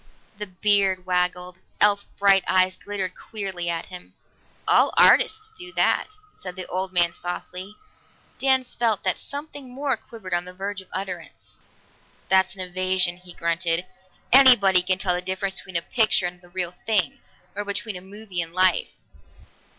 [0.39, 4.15] The beard waggled; elf bright eyes glittered queerly at him.
[4.67, 7.77] "All artists do that," said the old man softly.
[8.39, 11.57] Dan felt that something more quivered on the verge of utterance.
[12.29, 13.85] "That's an evasion," he grunted.
[14.33, 17.19] "Anybody can tell the difference between a picture and the real thing,
[17.55, 18.89] or between a movie and life."